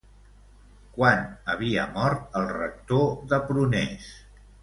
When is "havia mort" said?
1.53-2.39